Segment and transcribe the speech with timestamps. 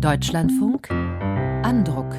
[0.00, 2.14] Deutschlandfunk Andruck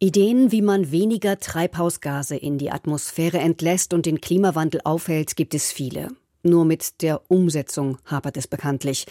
[0.00, 5.70] Ideen, wie man weniger Treibhausgase in die Atmosphäre entlässt und den Klimawandel aufhält, gibt es
[5.70, 6.08] viele.
[6.46, 9.06] Nur mit der Umsetzung hapert es bekanntlich.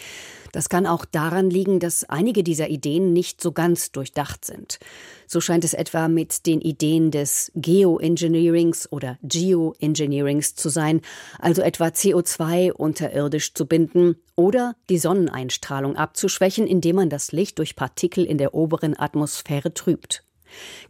[0.52, 4.78] Das kann auch daran liegen, dass einige dieser Ideen nicht so ganz durchdacht sind.
[5.26, 11.00] So scheint es etwa mit den Ideen des Geoengineerings oder Geoengineerings zu sein,
[11.40, 17.74] also etwa CO2 unterirdisch zu binden oder die Sonneneinstrahlung abzuschwächen, indem man das Licht durch
[17.74, 20.22] Partikel in der oberen Atmosphäre trübt.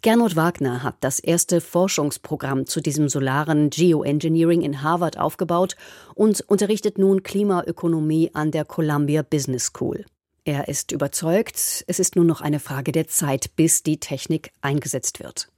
[0.03, 5.77] Gernot Wagner hat das erste Forschungsprogramm zu diesem solaren Geoengineering in Harvard aufgebaut
[6.15, 10.05] und unterrichtet nun Klimaökonomie an der Columbia Business School.
[10.45, 15.21] Er ist überzeugt, es ist nur noch eine Frage der Zeit, bis die Technik eingesetzt
[15.21, 15.49] wird.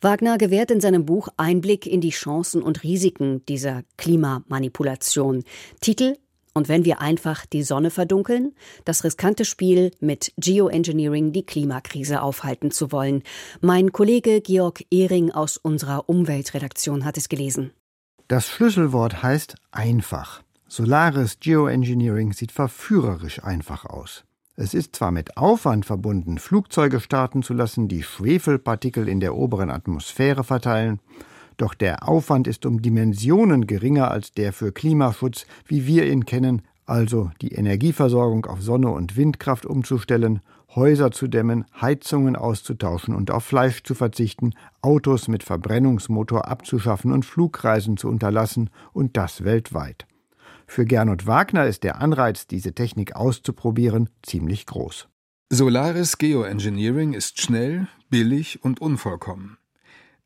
[0.00, 5.44] Wagner gewährt in seinem Buch Einblick in die Chancen und Risiken dieser Klimamanipulation.
[5.80, 6.16] Titel
[6.54, 8.54] und wenn wir einfach die Sonne verdunkeln,
[8.84, 13.22] das riskante Spiel mit Geoengineering die Klimakrise aufhalten zu wollen.
[13.60, 17.72] Mein Kollege Georg Ehring aus unserer Umweltredaktion hat es gelesen.
[18.28, 20.42] Das Schlüsselwort heißt einfach.
[20.68, 24.24] Solares Geoengineering sieht verführerisch einfach aus.
[24.56, 29.68] Es ist zwar mit Aufwand verbunden, Flugzeuge starten zu lassen, die Schwefelpartikel in der oberen
[29.68, 31.00] Atmosphäre verteilen,
[31.56, 36.62] doch der Aufwand ist um Dimensionen geringer als der für Klimaschutz, wie wir ihn kennen,
[36.86, 40.40] also die Energieversorgung auf Sonne und Windkraft umzustellen,
[40.74, 47.24] Häuser zu dämmen, Heizungen auszutauschen und auf Fleisch zu verzichten, Autos mit Verbrennungsmotor abzuschaffen und
[47.24, 50.06] Flugreisen zu unterlassen, und das weltweit.
[50.66, 55.08] Für Gernot Wagner ist der Anreiz, diese Technik auszuprobieren, ziemlich groß.
[55.50, 59.58] Solaris Geoengineering ist schnell, billig und unvollkommen.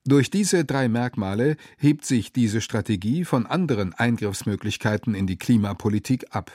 [0.09, 6.51] Durch diese drei Merkmale hebt sich diese Strategie von anderen Eingriffsmöglichkeiten in die Klimapolitik ab.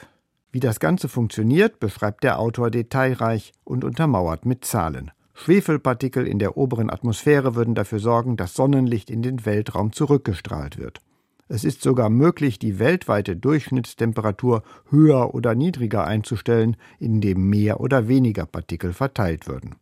[0.52, 5.12] Wie das Ganze funktioniert, beschreibt der Autor detailreich und untermauert mit Zahlen.
[5.36, 11.02] Schwefelpartikel in der oberen Atmosphäre würden dafür sorgen, dass Sonnenlicht in den Weltraum zurückgestrahlt wird.
[11.48, 18.48] Es ist sogar möglich, die weltweite Durchschnittstemperatur höher oder niedriger einzustellen, indem mehr oder weniger
[18.48, 19.76] Partikel verteilt würden.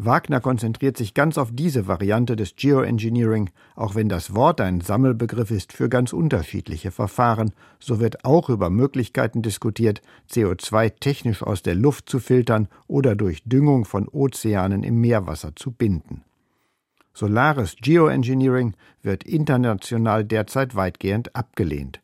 [0.00, 5.50] Wagner konzentriert sich ganz auf diese Variante des Geoengineering, auch wenn das Wort ein Sammelbegriff
[5.50, 7.50] ist für ganz unterschiedliche Verfahren,
[7.80, 10.00] so wird auch über Möglichkeiten diskutiert,
[10.30, 15.72] CO2 technisch aus der Luft zu filtern oder durch Düngung von Ozeanen im Meerwasser zu
[15.72, 16.22] binden.
[17.12, 22.00] Solares Geoengineering wird international derzeit weitgehend abgelehnt.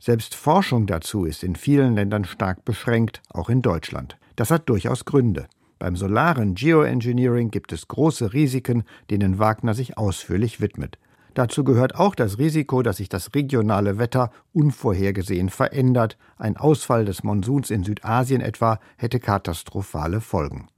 [0.00, 4.16] Selbst Forschung dazu ist in vielen Ländern stark beschränkt, auch in Deutschland.
[4.34, 5.46] Das hat durchaus Gründe.
[5.80, 10.98] Beim solaren Geoengineering gibt es große Risiken, denen Wagner sich ausführlich widmet.
[11.32, 16.18] Dazu gehört auch das Risiko, dass sich das regionale Wetter unvorhergesehen verändert.
[16.36, 20.68] Ein Ausfall des Monsuns in Südasien etwa hätte katastrophale Folgen.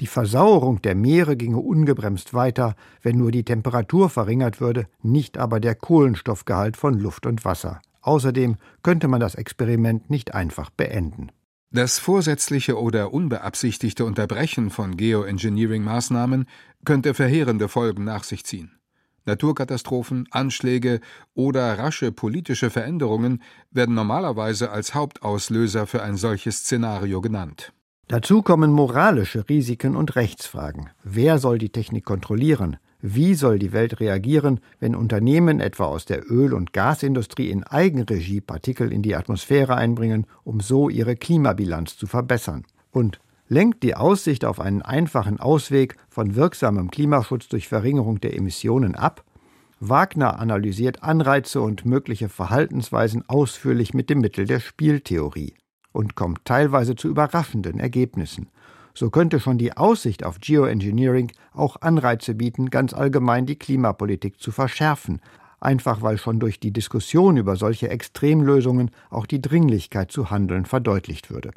[0.00, 5.60] Die Versauerung der Meere ginge ungebremst weiter, wenn nur die Temperatur verringert würde, nicht aber
[5.60, 7.80] der Kohlenstoffgehalt von Luft und Wasser.
[8.00, 11.30] Außerdem könnte man das Experiment nicht einfach beenden.
[11.70, 16.46] Das vorsätzliche oder unbeabsichtigte Unterbrechen von Geoengineering-Maßnahmen
[16.86, 18.78] könnte verheerende Folgen nach sich ziehen.
[19.26, 21.00] Naturkatastrophen, Anschläge
[21.34, 27.74] oder rasche politische Veränderungen werden normalerweise als Hauptauslöser für ein solches Szenario genannt.
[28.06, 30.88] Dazu kommen moralische Risiken und Rechtsfragen.
[31.04, 32.78] Wer soll die Technik kontrollieren?
[33.00, 38.40] Wie soll die Welt reagieren, wenn Unternehmen etwa aus der Öl- und Gasindustrie in Eigenregie
[38.40, 42.64] Partikel in die Atmosphäre einbringen, um so ihre Klimabilanz zu verbessern?
[42.90, 48.96] Und lenkt die Aussicht auf einen einfachen Ausweg von wirksamem Klimaschutz durch Verringerung der Emissionen
[48.96, 49.24] ab?
[49.78, 55.54] Wagner analysiert Anreize und mögliche Verhaltensweisen ausführlich mit dem Mittel der Spieltheorie
[55.92, 58.48] und kommt teilweise zu überraschenden Ergebnissen.
[58.98, 64.50] So könnte schon die Aussicht auf Geoengineering auch Anreize bieten, ganz allgemein die Klimapolitik zu
[64.50, 65.20] verschärfen,
[65.60, 71.30] einfach weil schon durch die Diskussion über solche Extremlösungen auch die Dringlichkeit zu handeln verdeutlicht
[71.30, 71.52] würde.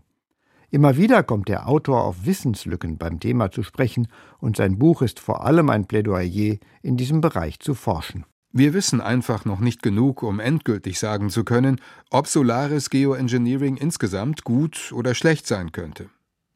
[0.70, 5.20] Immer wieder kommt der Autor auf Wissenslücken beim Thema zu sprechen, und sein Buch ist
[5.20, 8.24] vor allem ein Plädoyer, in diesem Bereich zu forschen.
[8.52, 14.44] Wir wissen einfach noch nicht genug, um endgültig sagen zu können, ob solares Geoengineering insgesamt
[14.44, 16.12] gut oder schlecht sein könnte.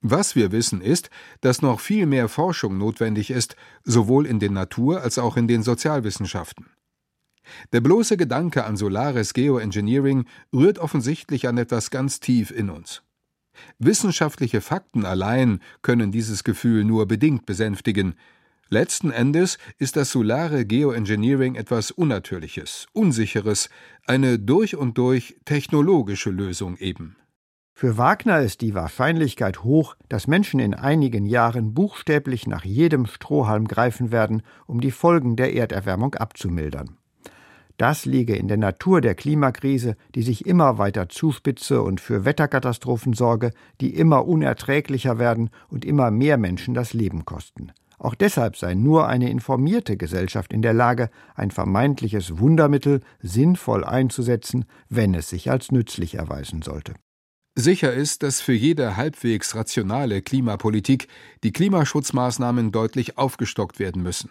[0.07, 1.09] Was wir wissen ist,
[1.41, 5.63] dass noch viel mehr Forschung notwendig ist, sowohl in den Natur- als auch in den
[5.63, 6.67] Sozialwissenschaften.
[7.73, 13.01] Der bloße Gedanke an solares Geoengineering rührt offensichtlich an etwas ganz tief in uns.
[13.79, 18.13] Wissenschaftliche Fakten allein können dieses Gefühl nur bedingt besänftigen.
[18.69, 23.71] Letzten Endes ist das solare Geoengineering etwas Unnatürliches, Unsicheres,
[24.05, 27.15] eine durch und durch technologische Lösung eben.
[27.77, 33.67] Für Wagner ist die Wahrscheinlichkeit hoch, dass Menschen in einigen Jahren buchstäblich nach jedem Strohhalm
[33.67, 36.95] greifen werden, um die Folgen der Erderwärmung abzumildern.
[37.75, 43.11] Das liege in der Natur der Klimakrise, die sich immer weiter zuspitze und für Wetterkatastrophen
[43.11, 43.51] sorge,
[43.81, 47.73] die immer unerträglicher werden und immer mehr Menschen das Leben kosten.
[47.99, 54.63] Auch deshalb sei nur eine informierte Gesellschaft in der Lage, ein vermeintliches Wundermittel sinnvoll einzusetzen,
[54.87, 56.93] wenn es sich als nützlich erweisen sollte.
[57.55, 61.07] Sicher ist, dass für jede halbwegs rationale Klimapolitik
[61.43, 64.29] die Klimaschutzmaßnahmen deutlich aufgestockt werden müssen.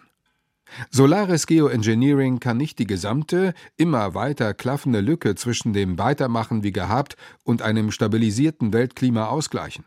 [0.91, 7.17] Solaris Geoengineering kann nicht die gesamte, immer weiter klaffende Lücke zwischen dem Weitermachen wie gehabt
[7.43, 9.85] und einem stabilisierten Weltklima ausgleichen.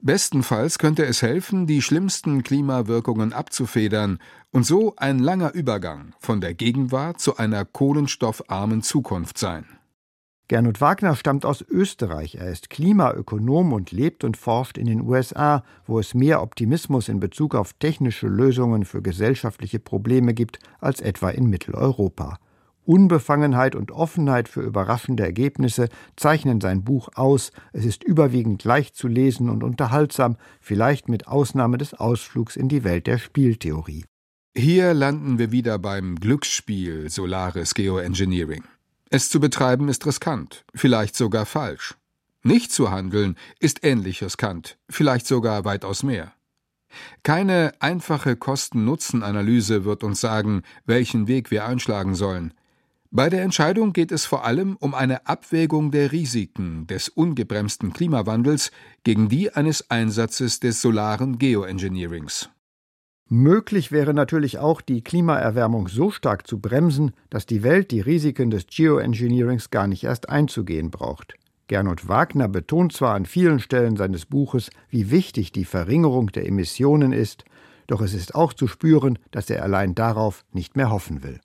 [0.00, 4.18] Bestenfalls könnte es helfen, die schlimmsten Klimawirkungen abzufedern
[4.50, 9.77] und so ein langer Übergang von der Gegenwart zu einer kohlenstoffarmen Zukunft sein.
[10.48, 12.36] Gernot Wagner stammt aus Österreich.
[12.36, 17.20] Er ist Klimaökonom und lebt und forscht in den USA, wo es mehr Optimismus in
[17.20, 22.38] Bezug auf technische Lösungen für gesellschaftliche Probleme gibt als etwa in Mitteleuropa.
[22.86, 27.52] Unbefangenheit und Offenheit für überraschende Ergebnisse zeichnen sein Buch aus.
[27.74, 32.84] Es ist überwiegend leicht zu lesen und unterhaltsam, vielleicht mit Ausnahme des Ausflugs in die
[32.84, 34.06] Welt der Spieltheorie.
[34.56, 38.64] Hier landen wir wieder beim Glücksspiel Solaris Geoengineering.
[39.10, 41.96] Es zu betreiben ist riskant, vielleicht sogar falsch.
[42.42, 46.32] Nicht zu handeln ist ähnlich riskant, vielleicht sogar weitaus mehr.
[47.22, 52.54] Keine einfache Kosten-Nutzen-Analyse wird uns sagen, welchen Weg wir einschlagen sollen.
[53.10, 58.70] Bei der Entscheidung geht es vor allem um eine Abwägung der Risiken des ungebremsten Klimawandels
[59.04, 62.50] gegen die eines Einsatzes des solaren Geoengineerings.
[63.30, 68.50] Möglich wäre natürlich auch, die Klimaerwärmung so stark zu bremsen, dass die Welt die Risiken
[68.50, 71.34] des Geoengineerings gar nicht erst einzugehen braucht.
[71.66, 77.12] Gernot Wagner betont zwar an vielen Stellen seines Buches, wie wichtig die Verringerung der Emissionen
[77.12, 77.44] ist,
[77.86, 81.38] doch es ist auch zu spüren, dass er allein darauf nicht mehr hoffen will.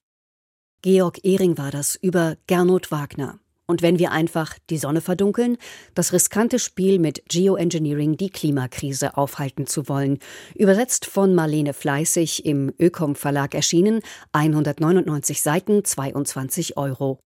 [0.82, 3.40] Georg Ehring war das über Gernot Wagner.
[3.65, 5.57] Und wenn wir einfach die Sonne verdunkeln,
[5.95, 10.19] das riskante Spiel mit Geoengineering die Klimakrise aufhalten zu wollen.
[10.56, 14.01] Übersetzt von Marlene Fleißig im Ökom Verlag erschienen,
[14.33, 17.19] 199 Seiten, 22 Euro.